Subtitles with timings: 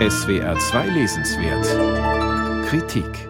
[0.00, 3.28] SWR 2 Lesenswert Kritik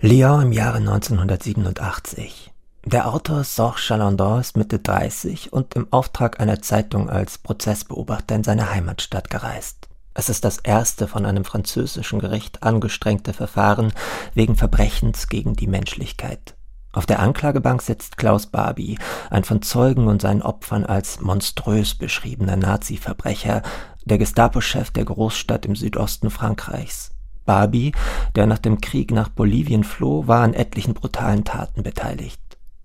[0.00, 2.52] Lyon im Jahre 1987.
[2.84, 8.44] Der Autor Sorge Chalandon ist Mitte 30 und im Auftrag einer Zeitung als Prozessbeobachter in
[8.44, 9.88] seine Heimatstadt gereist.
[10.14, 13.92] Es ist das erste von einem französischen Gericht angestrengte Verfahren
[14.34, 16.54] wegen Verbrechens gegen die Menschlichkeit.
[16.96, 18.98] Auf der Anklagebank sitzt Klaus Barbie,
[19.28, 23.60] ein von Zeugen und seinen Opfern als monströs beschriebener Nazi-Verbrecher,
[24.06, 27.10] der Gestapo-Chef der Großstadt im Südosten Frankreichs.
[27.44, 27.92] Barbie,
[28.34, 32.40] der nach dem Krieg nach Bolivien floh, war an etlichen brutalen Taten beteiligt.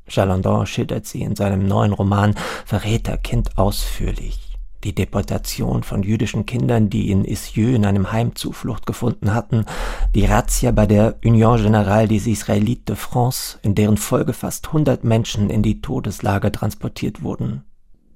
[0.07, 2.35] Chalandon schildert sie in seinem neuen Roman
[2.65, 4.51] Verräterkind ausführlich
[4.83, 9.65] die Deportation von jüdischen Kindern, die in Issy in einem Heim Zuflucht gefunden hatten,
[10.15, 15.03] die Razzia bei der Union Générale des Israélites de France, in deren Folge fast hundert
[15.03, 17.63] Menschen in die Todeslager transportiert wurden.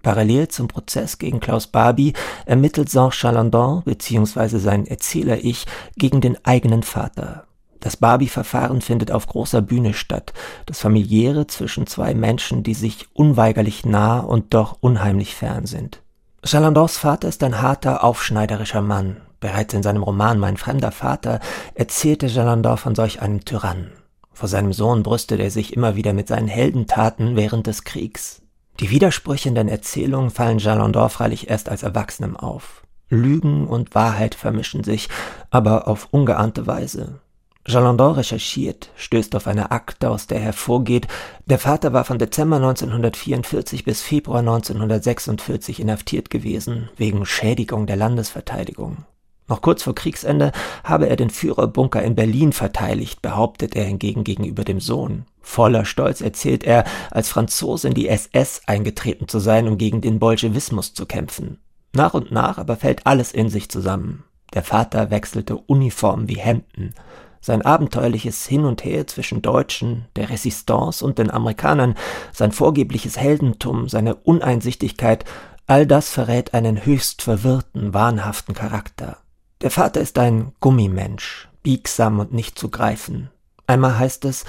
[0.05, 2.13] Parallel zum Prozess gegen Klaus Barbie
[2.45, 4.59] ermittelt Jean Chalandon bzw.
[4.59, 5.65] sein Erzähler-Ich
[5.97, 7.45] gegen den eigenen Vater.
[7.79, 10.31] Das Barbie-Verfahren findet auf großer Bühne statt,
[10.67, 16.03] das familiäre zwischen zwei Menschen, die sich unweigerlich nah und doch unheimlich fern sind.
[16.43, 19.21] Chalandons Vater ist ein harter, aufschneiderischer Mann.
[19.39, 21.39] Bereits in seinem Roman Mein fremder Vater
[21.73, 23.89] erzählte Chalandon von solch einem Tyrannen.
[24.33, 28.43] Vor seinem Sohn brüstet er sich immer wieder mit seinen Heldentaten während des Kriegs.
[28.81, 32.83] Die Widersprüche in den Erzählungen fallen Chalandon freilich erst als Erwachsenem auf.
[33.09, 35.07] Lügen und Wahrheit vermischen sich,
[35.49, 37.19] aber auf ungeahnte Weise.
[37.65, 41.07] Jalandon recherchiert, stößt auf eine Akte, aus der hervorgeht,
[41.45, 49.05] der Vater war von Dezember 1944 bis Februar 1946 inhaftiert gewesen, wegen Schädigung der Landesverteidigung.
[49.47, 50.51] Noch kurz vor Kriegsende
[50.83, 55.25] habe er den Führerbunker in Berlin verteidigt, behauptet er hingegen gegenüber dem Sohn.
[55.45, 60.17] Voller Stolz erzählt er, als Franzose in die SS eingetreten zu sein, um gegen den
[60.17, 61.59] Bolschewismus zu kämpfen.
[61.93, 64.23] Nach und nach aber fällt alles in sich zusammen.
[64.55, 66.95] Der Vater wechselte Uniformen wie Hemden.
[67.41, 71.93] Sein abenteuerliches Hin und Her zwischen Deutschen, der Resistance und den Amerikanern,
[72.33, 75.25] sein vorgebliches Heldentum, seine Uneinsichtigkeit,
[75.67, 79.19] all das verrät einen höchst verwirrten, wahnhaften Charakter.
[79.61, 83.29] Der Vater ist ein Gummimensch, biegsam und nicht zu greifen.
[83.67, 84.45] Einmal heißt es,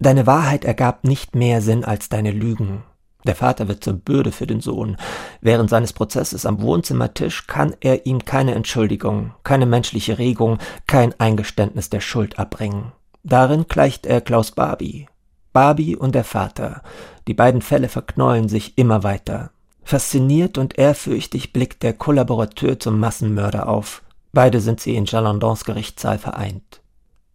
[0.00, 2.82] deine Wahrheit ergab nicht mehr Sinn als deine Lügen.
[3.26, 4.96] Der Vater wird zur Bürde für den Sohn.
[5.40, 11.90] Während seines Prozesses am Wohnzimmertisch kann er ihm keine Entschuldigung, keine menschliche Regung, kein Eingeständnis
[11.90, 12.92] der Schuld abbringen.
[13.22, 15.06] Darin gleicht er Klaus Barbie.
[15.52, 16.82] Barbie und der Vater.
[17.28, 19.50] Die beiden Fälle verknäulen sich immer weiter.
[19.82, 24.02] Fasziniert und ehrfürchtig blickt der Kollaborateur zum Massenmörder auf.
[24.32, 26.79] Beide sind sie in Jalandons Gerichtssaal vereint.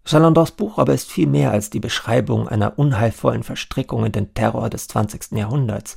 [0.07, 4.69] Chalandons Buch aber ist viel mehr als die Beschreibung einer unheilvollen Verstrickung in den Terror
[4.69, 5.31] des 20.
[5.31, 5.95] Jahrhunderts.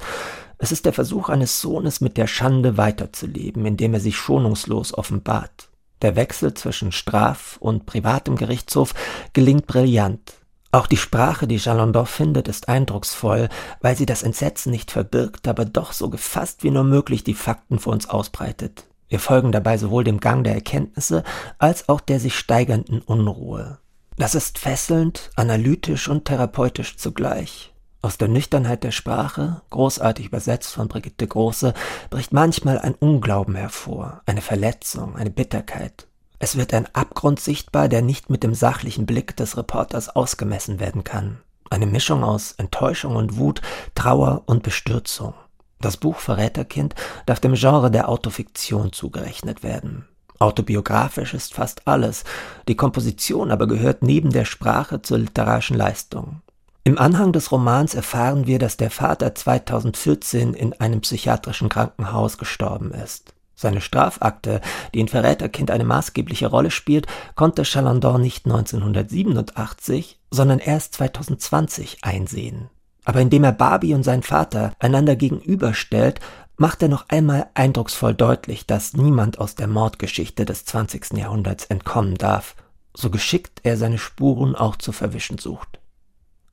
[0.57, 5.69] Es ist der Versuch eines Sohnes mit der Schande weiterzuleben, indem er sich schonungslos offenbart.
[6.01, 8.95] Der Wechsel zwischen Straf- und privatem Gerichtshof
[9.35, 10.33] gelingt brillant.
[10.73, 13.51] Auch die Sprache, die Chalandon findet, ist eindrucksvoll,
[13.83, 17.79] weil sie das Entsetzen nicht verbirgt, aber doch so gefasst wie nur möglich die Fakten
[17.79, 18.87] vor uns ausbreitet.
[19.09, 21.25] Wir folgen dabei sowohl dem Gang der Erkenntnisse
[21.59, 23.79] als auch der sich steigernden Unruhe.
[24.19, 27.73] Das ist fesselnd, analytisch und therapeutisch zugleich.
[28.03, 31.73] Aus der Nüchternheit der Sprache, großartig übersetzt von Brigitte Große,
[32.11, 36.09] bricht manchmal ein Unglauben hervor, eine Verletzung, eine Bitterkeit.
[36.41, 41.05] Es wird ein Abgrund sichtbar, der nicht mit dem sachlichen Blick des Reporters ausgemessen werden
[41.05, 41.39] kann.
[41.71, 43.63] Eine Mischung aus Enttäuschung und Wut,
[43.95, 45.35] Trauer und Bestürzung.
[45.81, 46.97] Das Buch Verräterkind
[47.27, 50.09] darf dem Genre der Autofiktion zugerechnet werden.
[50.39, 52.25] Autobiografisch ist fast alles,
[52.69, 56.43] die Komposition aber gehört neben der Sprache zur literarischen Leistung.
[56.85, 62.93] Im Anhang des Romans erfahren wir, dass der Vater 2014 in einem psychiatrischen Krankenhaus gestorben
[62.93, 63.35] ist.
[63.55, 64.61] Seine Strafakte,
[64.95, 72.71] die in Verräterkind eine maßgebliche Rolle spielt, konnte Chalandon nicht 1987, sondern erst 2020 einsehen.
[73.05, 76.21] Aber indem er Barbie und seinen Vater einander gegenüberstellt,
[76.59, 81.17] macht er noch einmal eindrucksvoll deutlich, dass niemand aus der Mordgeschichte des 20.
[81.17, 82.57] Jahrhunderts entkommen darf,
[82.95, 85.79] so geschickt er seine Spuren auch zu verwischen sucht.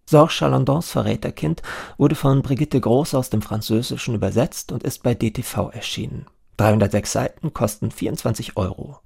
[0.05, 1.63] Sorge Chalandons Verräterkind
[1.97, 6.27] wurde von Brigitte Groß aus dem Französischen übersetzt und ist bei DTV erschienen.
[6.57, 8.99] 306 Seiten kosten 24 Euro.